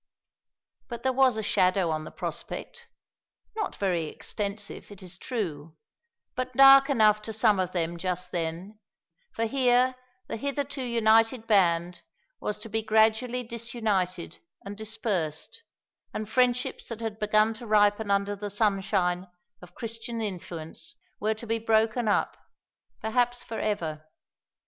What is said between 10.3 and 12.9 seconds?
hitherto united band was to be